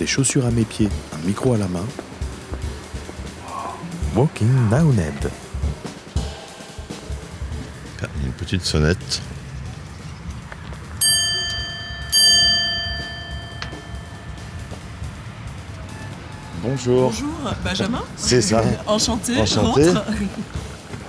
[0.00, 1.84] des chaussures à mes pieds, un micro à la main.
[4.16, 5.30] Walking Downhead.
[8.24, 9.20] Une petite sonnette.
[16.62, 17.10] Bonjour.
[17.10, 18.02] Bonjour, Benjamin.
[18.16, 18.62] C'est ça.
[18.86, 19.40] Enchanté.
[19.40, 19.88] Enchanté.
[19.90, 20.04] rentre.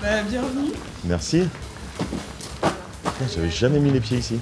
[0.01, 0.71] Bah, bienvenue.
[1.05, 1.43] Merci.
[3.35, 4.39] J'avais jamais mis les pieds ici.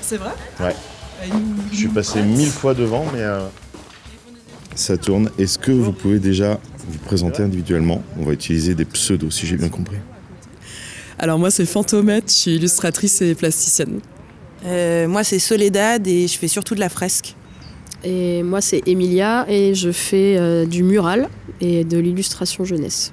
[0.00, 0.30] C'est vrai?
[0.58, 0.74] Ouais.
[1.30, 3.20] Nous- Je suis passé mille fois devant, mais.
[3.20, 3.46] euh,
[4.74, 5.30] Ça tourne.
[5.38, 8.02] Est-ce que vous pouvez déjà vous présenter individuellement?
[8.18, 9.98] On va utiliser des pseudos, si j'ai bien compris.
[11.18, 14.00] Alors moi c'est Fantomette, je suis illustratrice et plasticienne.
[14.64, 17.34] Euh, moi, c'est Soledad et je fais surtout de la fresque.
[18.04, 21.28] Et moi, c'est Emilia et je fais euh, du mural
[21.60, 23.12] et de l'illustration jeunesse.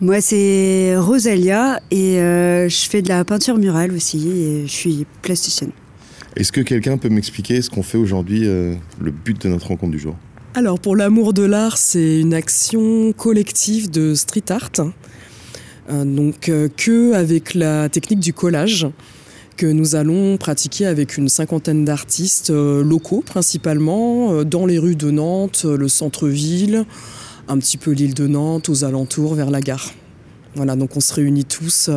[0.00, 5.06] Moi, c'est Rosalia et euh, je fais de la peinture murale aussi et je suis
[5.22, 5.70] plasticienne.
[6.36, 9.92] Est-ce que quelqu'un peut m'expliquer ce qu'on fait aujourd'hui, euh, le but de notre rencontre
[9.92, 10.16] du jour?
[10.56, 14.70] Alors pour l'amour de l'art, c'est une action collective de street art.
[15.90, 18.86] Euh, donc euh, que avec la technique du collage
[19.56, 25.10] que nous allons pratiquer avec une cinquantaine d'artistes euh, locaux principalement dans les rues de
[25.10, 26.84] Nantes, le centre-ville,
[27.48, 29.90] un petit peu l'île de Nantes, aux alentours, vers la gare.
[30.54, 31.90] Voilà, donc on se réunit tous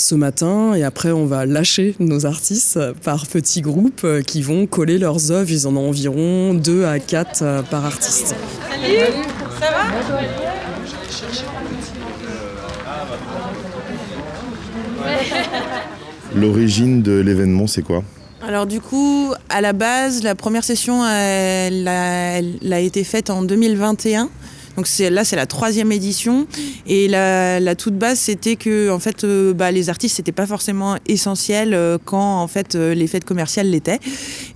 [0.00, 4.42] ce matin et après on va lâcher nos artistes euh, par petits groupes euh, qui
[4.42, 5.50] vont coller leurs œuvres.
[5.50, 8.34] Ils en ont environ 2 à 4 par artiste.
[16.34, 18.02] L'origine de l'événement, c'est quoi?
[18.42, 23.30] Alors du coup, à la base, la première session, elle a, elle a été faite
[23.30, 24.30] en 2021.
[24.76, 26.46] Donc là, c'est la troisième édition.
[26.86, 30.96] Et la, toute base, c'était que en fait, euh, bah, les artistes, c'était pas forcément
[31.06, 33.98] essentiel euh, quand en fait euh, les fêtes commerciales l'étaient.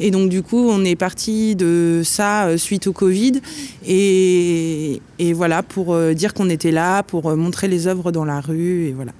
[0.00, 3.40] Et donc du coup, on est parti de ça suite au Covid.
[3.86, 8.86] Et, et voilà, pour dire qu'on était là, pour montrer les œuvres dans la rue.
[8.88, 9.12] Et voilà.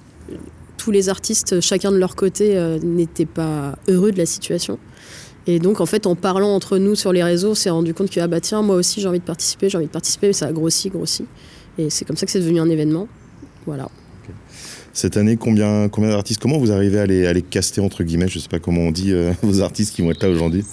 [0.77, 4.77] Tous les artistes, chacun de leur côté, n'étaient pas heureux de la situation.
[5.47, 8.09] Et donc, en fait, en parlant entre nous sur les réseaux, on s'est rendu compte
[8.09, 10.33] que, ah bah tiens, moi aussi j'ai envie de participer, j'ai envie de participer, mais
[10.33, 11.25] ça a grossi, grossi.
[11.77, 13.07] Et c'est comme ça que c'est devenu un événement.
[13.65, 13.87] Voilà.
[14.93, 18.27] Cette année, combien, combien d'artistes Comment vous arrivez à les, à les caster, entre guillemets?
[18.29, 20.63] Je sais pas comment on dit, euh, vos artistes qui vont être là aujourd'hui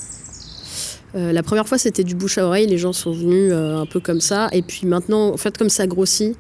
[1.14, 2.66] Euh, la première fois, c'était du bouche à oreille.
[2.66, 4.48] Les gens sont venus euh, un peu comme ça.
[4.52, 6.34] Et puis maintenant, en fait, comme ça grossit,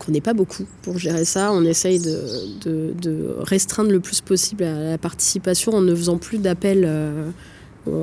[0.00, 2.18] qu'on n'est pas beaucoup pour gérer ça, on essaye de,
[2.64, 7.28] de- de restreindre le plus possible à la participation en ne faisant plus d'appel euh,
[7.28, 7.32] au-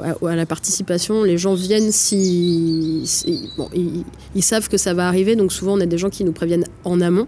[0.04, 1.24] à, à la participation.
[1.24, 3.04] Les gens viennent si,
[4.36, 5.36] ils, savent que ça va arriver.
[5.36, 7.28] Donc souvent, on a des gens qui nous préviennent en amont.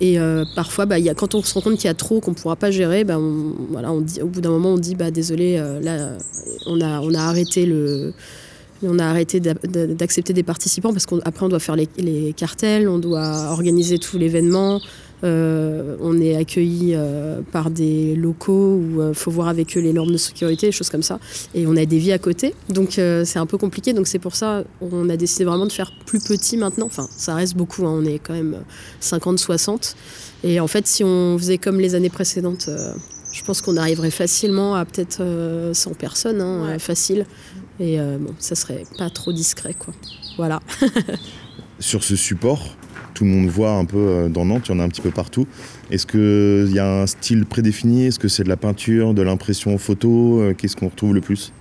[0.00, 2.36] Et euh, parfois, bah, quand on se rend compte qu'il y a trop, qu'on ne
[2.36, 6.16] pourra pas gérer, bah, au bout d'un moment, on dit bah, désolé, euh, là,
[6.66, 8.12] on a, arrêté le.
[8.82, 12.88] On a arrêté d'a- d'a- d'accepter des participants parce qu'après on doit faire les cartels,
[12.88, 14.80] on doit organiser tout l'événement,
[15.24, 19.92] euh, on est accueilli euh, par des locaux où il faut voir avec eux les
[19.92, 21.18] normes de sécurité, des choses comme ça.
[21.54, 23.92] Et on a des vies à côté, donc euh, c'est un peu compliqué.
[23.92, 26.86] Donc c'est pour ça on a décidé vraiment de faire plus petit maintenant.
[26.86, 28.58] Enfin, ça reste beaucoup, hein, on est quand même
[29.02, 29.94] 50-60.
[30.44, 32.92] Et en fait, si on faisait comme les années précédentes, euh,
[33.32, 36.74] je pense qu'on arriverait facilement à peut-être euh, 100 personnes, hein, Ouais.
[36.74, 37.26] euh, facile.
[37.78, 39.94] Et euh, bon, ça serait pas trop discret, quoi.
[40.36, 40.60] Voilà.
[41.78, 42.76] Sur ce support,
[43.20, 45.02] tout le monde voit un peu euh, dans Nantes, il y en a un petit
[45.02, 45.46] peu partout.
[45.90, 48.06] Est-ce qu'il y a un style prédéfini?
[48.06, 50.40] Est-ce que c'est de la peinture, de l'impression photo?
[50.40, 51.52] Euh, Qu'est-ce qu'on retrouve le plus?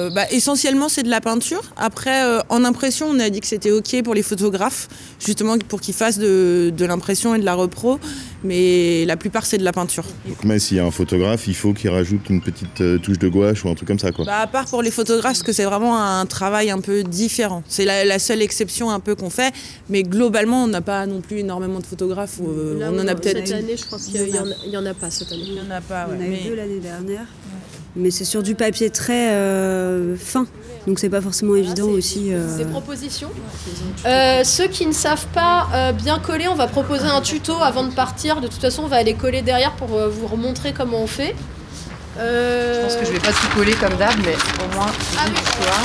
[0.00, 1.62] Euh, bah, essentiellement, c'est de la peinture.
[1.76, 4.88] Après, euh, en impression, on a dit que c'était OK pour les photographes,
[5.24, 7.98] justement pour qu'ils fassent de, de l'impression et de la repro.
[8.42, 10.04] Mais la plupart, c'est de la peinture.
[10.26, 13.18] Donc, mais s'il y a un photographe, il faut qu'il rajoute une petite euh, touche
[13.18, 14.24] de gouache ou un truc comme ça, quoi.
[14.24, 17.62] Bah, à part pour les photographes, parce que c'est vraiment un travail un peu différent.
[17.68, 19.52] C'est la, la seule exception un peu qu'on fait.
[19.90, 22.38] Mais globalement, on n'a pas non plus énormément de photographes.
[22.40, 23.46] euh, Là, on en a peut-être.
[23.46, 25.42] Cette année, je pense qu'il y, en a- il y en a pas cette année.
[25.46, 26.14] Il n'y en a pas, ouais.
[26.18, 27.26] On a eu Mais- deux l'année dernière.
[27.96, 30.46] Mais c'est sur du papier très euh, fin.
[30.86, 32.28] Donc c'est pas forcément évident aussi.
[32.32, 33.28] euh, Des propositions.
[34.06, 37.82] Euh, ceux qui ne savent pas euh, bien coller, on va proposer un tuto avant
[37.84, 38.40] de partir.
[38.40, 41.34] De toute façon, on va aller coller derrière pour euh, vous remontrer comment on fait.
[42.18, 44.86] Euh, Je pense que je vais pas tout coller comme d'hab, mais au moins,
[45.18, 45.34] Ah oui.
[45.34, 45.80] tu vois.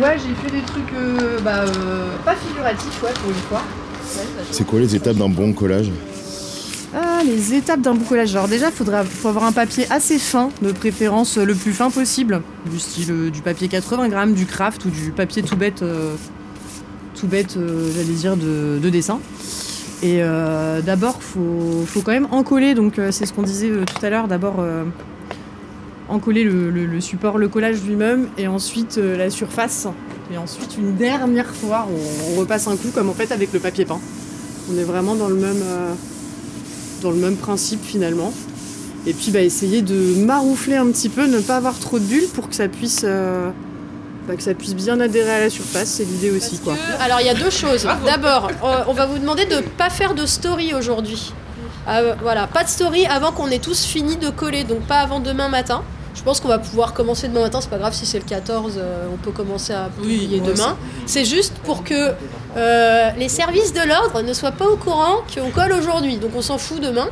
[0.00, 3.62] Ouais, j'ai fait des trucs euh, bah, euh, pas figuratifs, ouais, pour une fois.
[4.50, 5.90] C'est quoi les étapes d'un bon collage?
[5.90, 6.11] Ah,
[7.24, 8.34] les étapes d'un beau collage.
[8.34, 11.90] Alors déjà, il faut avoir un papier assez fin, de préférence euh, le plus fin
[11.90, 15.82] possible, du style euh, du papier 80 grammes, du craft ou du papier tout bête,
[15.82, 16.14] euh,
[17.14, 17.56] tout bête,
[17.94, 19.20] j'allais dire, de, de dessin.
[20.02, 20.20] Et
[20.84, 22.74] d'abord, faut, faut quand même en coller.
[22.74, 24.26] Donc c'est ce qu'on disait tout à l'heure.
[24.26, 24.56] D'abord,
[26.08, 29.86] encoller le, support, le collage lui-même, et ensuite la surface.
[30.32, 33.60] Et ensuite, une dernière fois, on, on repasse un coup, comme en fait avec le
[33.60, 34.00] papier peint.
[34.72, 35.62] On est vraiment dans le même,
[37.02, 38.32] dans le même principe finalement.
[39.06, 42.28] Et puis bah, essayer de maroufler un petit peu, ne pas avoir trop de bulles
[42.34, 43.50] pour que ça puisse, euh,
[44.28, 45.88] bah, que ça puisse bien adhérer à la surface.
[45.88, 46.58] C'est l'idée aussi.
[46.58, 46.74] Quoi.
[47.00, 47.86] Alors il y a deux choses.
[48.06, 51.32] D'abord, euh, on va vous demander de pas faire de story aujourd'hui.
[51.88, 55.18] Euh, voilà, pas de story avant qu'on ait tous fini de coller, donc pas avant
[55.18, 55.82] demain matin.
[56.14, 58.74] Je pense qu'on va pouvoir commencer demain matin, c'est pas grave si c'est le 14,
[58.76, 60.76] euh, on peut commencer à publier ouais, demain.
[61.06, 62.12] C'est juste pour que
[62.56, 66.42] euh, les services de l'ordre ne soient pas au courant qu'on colle aujourd'hui, donc on
[66.42, 67.08] s'en fout demain.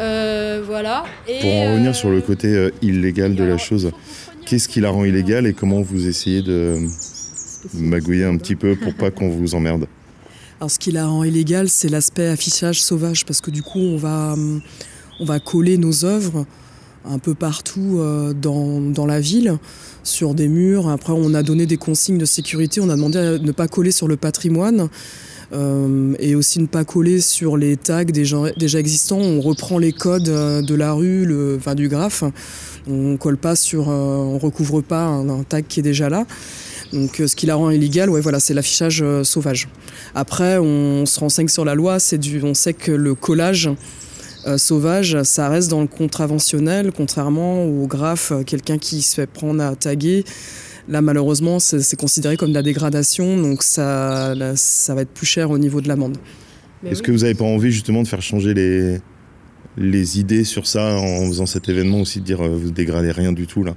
[0.00, 1.04] Euh, voilà.
[1.28, 3.92] Et, Pour en revenir sur le côté euh, illégal de la chose,
[4.44, 6.76] qu'est-ce qui la rend illégale et comment vous essayez de
[7.74, 9.86] magouiller un petit peu pour pas qu'on vous emmerde?
[10.60, 13.96] Alors, ce qui la rend illégale, c'est l'aspect affichage sauvage, parce que du coup, on
[13.96, 14.60] va, hum,
[15.20, 16.46] on va coller nos œuvres
[17.04, 19.58] un peu partout euh, dans, dans la ville,
[20.02, 20.88] sur des murs.
[20.88, 22.80] Après, on a donné des consignes de sécurité.
[22.80, 24.88] On a demandé à ne pas coller sur le patrimoine.
[25.52, 28.48] euh, et aussi ne pas coller sur les tags déjà,
[28.78, 29.18] existants.
[29.18, 32.24] On reprend les codes euh, de la rue, le, enfin du graphe.
[32.86, 36.26] On colle pas sur, euh, on recouvre pas un, tag qui est déjà là.
[36.92, 39.68] Donc, euh, ce qui la rend illégale, ouais, voilà, c'est l'affichage sauvage.
[40.14, 41.98] Après, on se renseigne sur la loi.
[41.98, 43.70] C'est du, on sait que le collage
[44.46, 49.26] euh, sauvage, ça reste dans le contraventionnel, contrairement au graphe, euh, quelqu'un qui se fait
[49.26, 50.24] prendre à taguer.
[50.88, 55.26] Là, malheureusement, c'est considéré comme de la dégradation, donc ça, là, ça va être plus
[55.26, 56.18] cher au niveau de l'amende.
[56.84, 57.06] Est-ce oui.
[57.06, 58.98] que vous n'avez pas envie justement de faire changer les,
[59.78, 63.32] les idées sur ça en faisant cet événement aussi, de dire euh, vous dégradez rien
[63.32, 63.74] du tout là?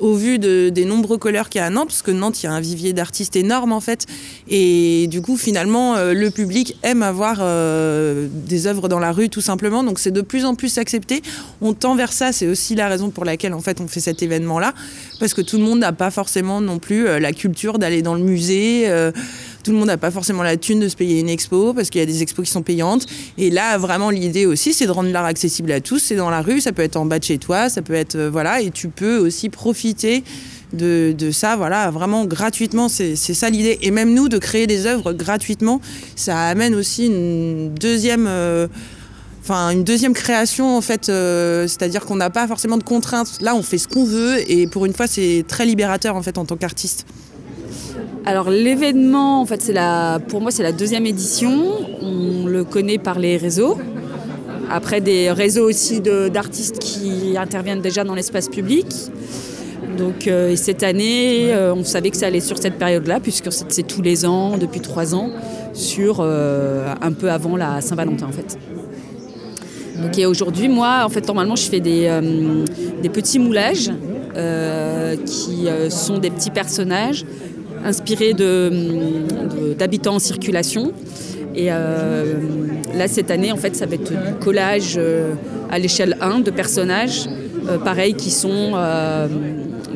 [0.00, 2.46] Au vu de- des nombreux colleurs qu'il y a à Nantes, parce que Nantes, il
[2.46, 4.06] y a un vivier d'artistes énorme en fait,
[4.48, 9.28] et du coup, finalement, euh, le public aime avoir euh, des œuvres dans la rue
[9.28, 11.22] tout simplement, donc c'est de plus en plus accepté.
[11.60, 14.22] On tend vers ça, c'est aussi la raison pour laquelle en fait on fait cet
[14.22, 14.74] événement-là,
[15.18, 18.14] parce que tout le monde n'a pas forcément non plus euh, la culture d'aller dans
[18.14, 18.84] le musée.
[19.62, 22.00] Tout le monde n'a pas forcément la thune de se payer une expo parce qu'il
[22.00, 23.06] y a des expos qui sont payantes.
[23.38, 25.98] Et là, vraiment, l'idée aussi, c'est de rendre l'art accessible à tous.
[25.98, 28.16] C'est dans la rue, ça peut être en bas de chez toi, ça peut être.
[28.16, 30.22] euh, voilà, et tu peux aussi profiter
[30.72, 32.88] de, ça, voilà, vraiment gratuitement.
[32.88, 33.78] C'est ça l'idée.
[33.82, 35.80] Et même nous, de créer des œuvres gratuitement,
[36.16, 38.26] ça amène aussi une deuxième.
[38.26, 38.68] euh,
[39.48, 43.38] une deuxième création en fait, euh, c'est-à-dire qu'on n'a pas forcément de contraintes.
[43.40, 46.38] Là, on fait ce qu'on veut et pour une fois, c'est très libérateur en fait
[46.38, 47.04] en tant qu'artiste.
[48.30, 51.64] Alors l'événement, en fait, c'est la, pour moi, c'est la deuxième édition.
[52.00, 53.76] On le connaît par les réseaux.
[54.70, 58.86] Après, des réseaux aussi de- d'artistes qui interviennent déjà dans l'espace public.
[59.98, 63.50] Donc, euh, et cette année, euh, on savait que ça allait sur cette période-là, puisque
[63.50, 65.30] c'est c'est tous les ans, depuis trois ans,
[65.72, 68.56] sur euh, un peu avant la Saint-Valentin, en fait.
[70.00, 72.08] Donc, et aujourd'hui, moi, en fait, normalement, je fais des,
[73.02, 73.90] des petits moulages
[75.26, 77.24] qui sont des petits personnages
[77.84, 80.92] de- d'habitants en circulation.
[81.54, 82.34] Et euh,
[82.94, 85.34] là, cette année, en fait, ça va être du collage euh,
[85.70, 87.28] à l'échelle 1 de personnages,
[87.68, 89.26] euh, pareil, qui sont euh,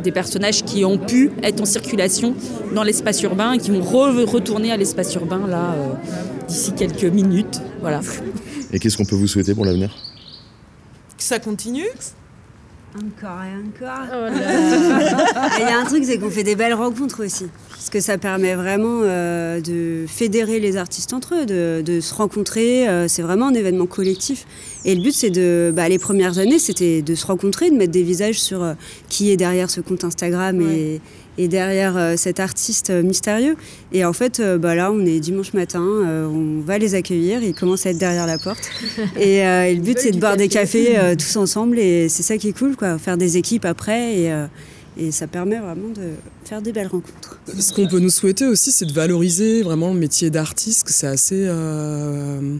[0.02, 2.34] des personnages qui ont pu être en circulation
[2.74, 5.92] dans l'espace urbain et qui vont re- retourner à l'espace urbain là euh,
[6.48, 7.60] d'ici quelques minutes.
[7.80, 8.00] Voilà.
[8.72, 9.94] Et qu'est-ce qu'on peut vous souhaiter pour l'avenir?
[11.18, 11.86] Ça continue?
[12.96, 14.06] Encore et encore.
[14.12, 15.48] Oh là.
[15.58, 17.46] Il y a un truc, c'est qu'on fait des belles rencontres aussi.
[17.84, 22.14] Parce que ça permet vraiment euh, de fédérer les artistes entre eux, de, de se
[22.14, 22.88] rencontrer.
[22.88, 24.46] euh, c'est vraiment un événement collectif.
[24.86, 25.70] Et le but, c'est de.
[25.76, 28.72] Bah, les premières années, c'était de se rencontrer, de mettre des visages sur euh,
[29.10, 31.02] qui est derrière ce compte Instagram et,
[31.36, 33.54] et derrière cet artiste mystérieux.
[33.92, 37.42] Et en fait, bah, là, on est dimanche matin, on va les accueillir.
[37.42, 38.66] Ils commencent à être derrière la porte.
[39.20, 41.78] Et, et le but, c'est de boire des cafés tous ensemble.
[41.78, 42.96] Et c'est ça qui est cool, quoi.
[42.96, 44.14] Faire des équipes après.
[44.16, 44.32] Et,
[44.96, 46.12] et ça permet vraiment de
[46.44, 47.38] faire des belles rencontres.
[47.58, 51.06] Ce qu'on peut nous souhaiter aussi, c'est de valoriser vraiment le métier d'artiste, que c'est
[51.06, 51.44] assez.
[51.46, 52.56] euh,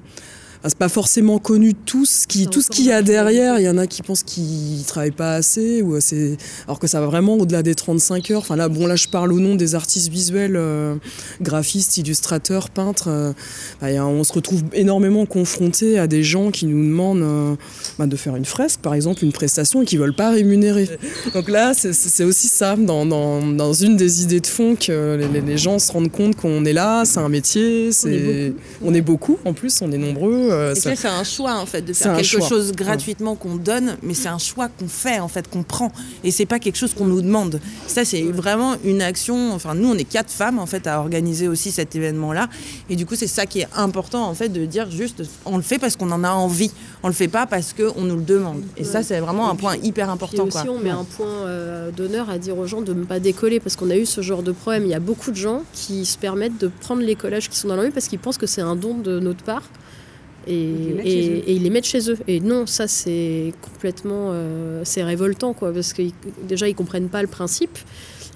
[0.69, 3.59] c'est pas forcément connu tout ce qui tout ce qu'il y a derrière.
[3.59, 7.01] Il y en a qui pensent qu'ils travaillent pas assez ou assez, alors que ça
[7.01, 8.39] va vraiment au-delà des 35 heures.
[8.41, 10.95] Enfin là, bon là, je parle au nom des artistes visuels, euh,
[11.41, 13.09] graphistes, illustrateurs, peintres.
[13.09, 13.33] euh,
[13.81, 17.55] bah, on se retrouve énormément confronté à des gens qui nous demandent euh,
[17.99, 20.89] bah, de faire une fresque, par exemple, une prestation, et qui veulent pas rémunérer.
[21.35, 24.77] Donc là, c'est- c'est c'est aussi ça, dans, dans, dans une des idées de fond,
[24.77, 28.53] que les, gens se rendent compte qu'on est là, c'est un métier, c'est
[28.83, 30.49] on est beaucoup en plus, on est nombreux.
[30.55, 32.49] Euh, Et ça- c'est un choix en fait de C'est faire quelque choix.
[32.49, 35.93] chose gratuitement qu'on donne, mais c'est un choix qu'on fait en fait, qu'on prend.
[36.23, 37.61] Et c'est pas quelque chose qu'on nous demande.
[37.87, 39.53] Ça, c'est vraiment une action.
[39.53, 42.49] Enfin, nous, on est quatre femmes en fait à organiser aussi cet événement-là.
[42.89, 45.63] Et du coup, c'est ça qui est important en fait de dire juste, on le
[45.63, 46.71] fait parce qu'on en a envie.
[47.03, 48.63] On le fait pas parce qu'on nous le demande.
[48.77, 50.45] Et ça, c'est vraiment un point hyper Puis important.
[50.45, 50.71] aussi, quoi.
[50.71, 53.77] on met un point euh, d'honneur à dire aux gens de ne pas décoller parce
[53.77, 54.85] qu'on a eu ce genre de problème.
[54.85, 57.69] Il y a beaucoup de gens qui se permettent de prendre les collages qui sont
[57.69, 59.63] dans la rue parce qu'ils pensent que c'est un don de notre part.
[60.47, 62.19] Et, et ils les mettent chez eux.
[62.29, 66.03] Et non, ça c'est complètement, euh, c'est révoltant quoi, parce que
[66.43, 67.79] déjà ils comprennent pas le principe.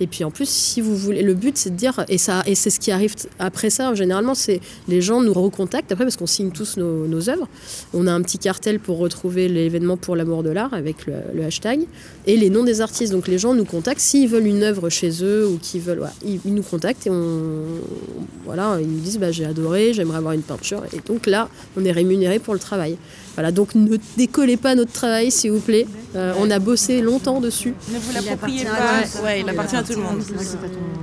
[0.00, 2.54] Et puis en plus, si vous voulez, le but c'est de dire, et ça, et
[2.54, 3.94] c'est ce qui arrive après ça.
[3.94, 7.48] Généralement, c'est les gens nous recontactent après parce qu'on signe tous nos, œuvres.
[7.92, 11.80] On a un petit cartel pour retrouver l'événement pour l'amour de l'art avec le, hashtag
[12.26, 13.12] et les noms des artistes.
[13.12, 16.54] Donc les gens nous contactent s'ils veulent une œuvre chez eux ou qu'ils veulent, ils
[16.54, 17.64] nous contactent et on,
[18.44, 20.84] voilà, ils nous disent bah, j'ai adoré, j'aimerais avoir une peinture.
[20.92, 22.96] Et donc là, on est rémunéré pour le travail.
[23.38, 25.86] Voilà, donc ne décollez pas notre travail, s'il vous plaît.
[26.16, 27.72] Euh, on a bossé longtemps dessus.
[27.88, 29.22] Ne vous l'appropriez pas.
[29.22, 30.24] Ouais, il appartient à tout le monde.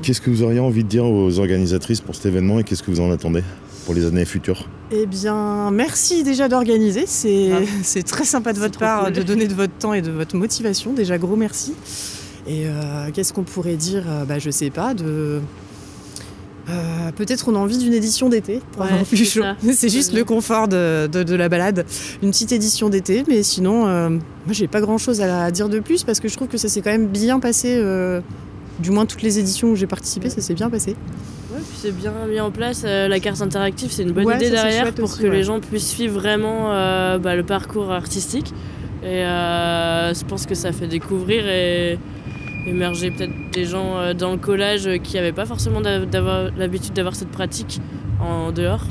[0.01, 2.91] Qu'est-ce que vous auriez envie de dire aux organisatrices pour cet événement et qu'est-ce que
[2.91, 3.41] vous en attendez
[3.85, 4.67] pour les années futures?
[4.91, 7.05] Eh bien, merci déjà d'organiser.
[7.07, 7.51] C'est
[7.83, 10.91] c'est très sympa de votre part de donner de votre temps et de votre motivation.
[10.91, 11.73] Déjà, gros merci.
[12.47, 14.03] Et euh, qu'est-ce qu'on pourrait dire?
[14.09, 15.39] Euh, bah, Je sais pas, de.
[16.69, 19.43] Euh, Peut-être on a envie d'une édition d'été pour Ouais, avoir plus c'est chaud.
[19.73, 21.85] C'est juste le confort de, de- de la balade.
[22.23, 24.19] Une petite édition d'été, mais sinon, euh, moi
[24.51, 26.81] j'ai pas grand chose à dire de plus parce que je trouve que ça s'est
[26.81, 27.75] quand même bien passé.
[27.77, 28.21] euh,
[28.79, 30.95] du moins toutes les éditions où j'ai participé, ça s'est bien passé.
[31.53, 32.81] Ouais, puis c'est bien mis en place.
[32.83, 35.87] euh, la carte interactive, c'est une bonne idée derrière pour aussi, que les gens puissent
[35.87, 36.69] suivre vraiment
[37.19, 38.51] bah, le parcours artistique.
[39.03, 41.97] Et je pense que ça fait découvrir et
[42.67, 47.15] émerger peut-être des gens euh, dans le collage euh, qui n'avaient pas forcément l'habitude d'avoir
[47.15, 47.79] cette pratique
[48.19, 48.85] en dehors.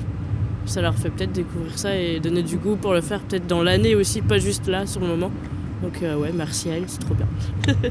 [0.66, 3.62] Ça leur fait peut-être découvrir ça et donner du goût pour le faire peut-être dans
[3.62, 5.30] l'année aussi, pas juste là sur le moment.
[5.82, 7.26] Donc euh, ouais, merci à elle, c'est trop bien.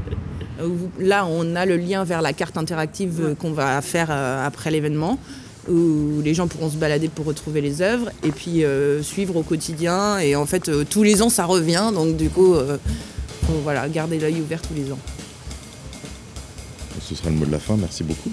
[0.99, 5.17] Là, on a le lien vers la carte interactive qu'on va faire après l'événement,
[5.69, 9.43] où les gens pourront se balader pour retrouver les œuvres et puis euh, suivre au
[9.43, 10.19] quotidien.
[10.19, 11.91] Et en fait, euh, tous les ans, ça revient.
[11.93, 12.77] Donc, du coup, euh,
[13.63, 14.99] voilà, garder l'œil ouvert tous les ans.
[17.13, 17.77] Ce sera le mot de la fin.
[17.77, 18.31] Merci beaucoup.